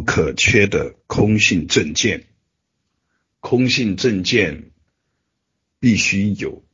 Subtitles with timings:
[0.00, 2.24] 不可缺的空性正见。
[3.40, 4.70] 空性正见
[5.78, 6.64] 必须有，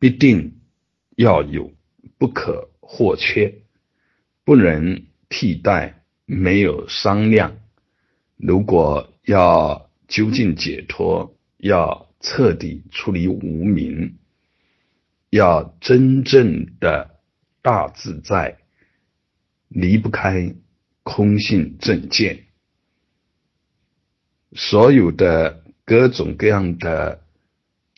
[0.00, 0.58] 必定
[1.14, 1.72] 要有，
[2.18, 3.62] 不可或缺，
[4.42, 7.56] 不能替代，没有商量。
[8.36, 14.18] 如果要究竟解脱，要彻底处理无明，
[15.30, 17.20] 要真正的
[17.62, 18.58] 大自在，
[19.68, 20.56] 离不开
[21.02, 22.46] 空性正见。
[24.52, 27.24] 所有的各种各样的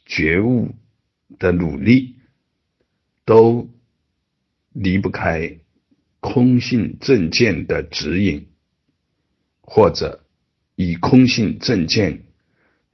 [0.07, 0.75] 觉悟
[1.39, 2.17] 的努力，
[3.25, 3.69] 都
[4.73, 5.59] 离不开
[6.21, 8.49] 空性正见的指引，
[9.61, 10.25] 或者
[10.77, 12.25] 以空性正见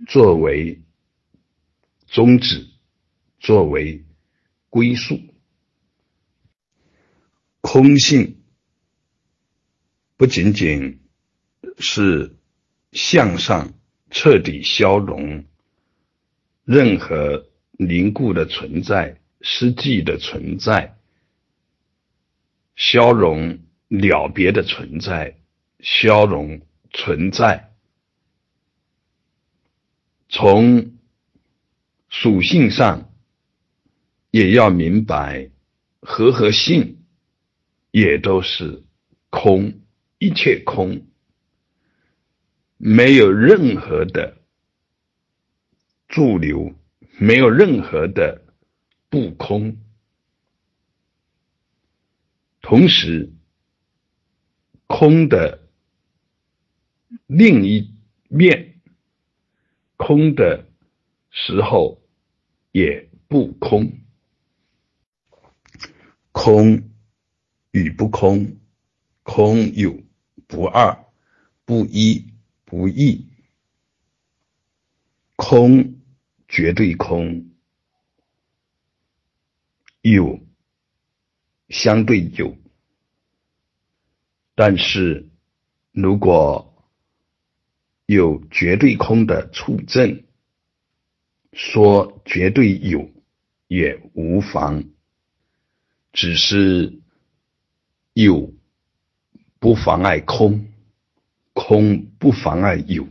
[0.09, 0.81] 作为
[2.07, 2.67] 宗旨，
[3.39, 4.05] 作为
[4.69, 5.21] 归宿。
[7.61, 8.40] 空性
[10.21, 11.01] 不仅仅
[11.79, 12.37] 是。
[12.93, 13.73] 向上
[14.11, 15.45] 彻底消融
[16.65, 17.47] 任何
[17.79, 20.99] 凝固的存在、失寂的存在、
[22.75, 25.39] 消融了别的存在、
[25.79, 26.61] 消融
[26.93, 27.73] 存在，
[30.29, 30.99] 从
[32.09, 33.13] 属性上
[34.33, 35.49] 也要明白，
[36.01, 37.05] 和和性
[37.93, 38.83] 也都是
[39.31, 39.80] 空，
[40.21, 41.07] 一切空。
[42.77, 44.37] 没有任何的
[46.09, 46.75] 驻留，
[47.19, 48.43] 没有任何的
[49.09, 49.79] 不空。
[52.61, 53.33] 同时，
[54.87, 55.69] 空的
[57.27, 57.95] 另一
[58.29, 58.81] 面，
[59.97, 60.67] 空的
[61.31, 62.03] 时候
[62.73, 63.93] 也不空。
[66.33, 66.91] 空
[67.71, 68.59] 与不空，
[69.23, 70.03] 空有
[70.51, 71.07] 不二、
[71.65, 72.29] 不一。
[72.67, 73.27] 不异，
[75.35, 76.01] 空
[76.47, 77.51] 绝对空，
[80.03, 80.39] 有
[81.69, 82.57] 相对有。
[84.55, 85.29] 但是，
[85.91, 86.87] 如果
[88.07, 90.23] 有绝对空的处证，
[91.53, 93.11] 说绝对有
[93.67, 94.85] 也无妨，
[96.13, 97.01] 只是
[98.13, 98.55] 有
[99.61, 100.67] 不妨碍空。
[101.53, 103.07] 空不妨碍有，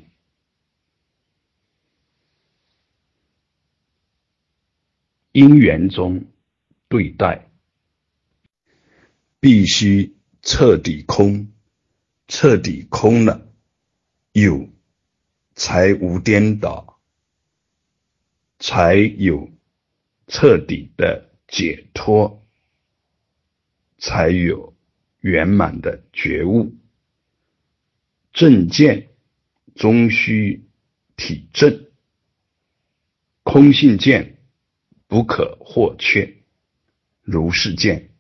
[5.34, 6.26] 因缘中
[6.88, 7.52] 对待，
[9.40, 11.52] 必须彻底空，
[12.28, 13.52] 彻底空了，
[14.32, 14.68] 有
[15.54, 17.00] 才无颠倒，
[18.58, 19.52] 才有
[20.28, 22.44] 彻底的解脱，
[24.00, 24.74] 才有
[25.20, 26.76] 圆满的觉悟。
[28.32, 29.10] 正见
[29.76, 30.66] 终须
[31.16, 31.88] 体证，
[33.44, 34.38] 空性见
[35.08, 36.36] 不可或缺，
[37.22, 38.12] 如是见。